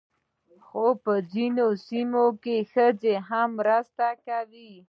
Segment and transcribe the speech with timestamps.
[0.65, 4.71] خو په ځینو سیمو کې ښځې هم مرسته کوي.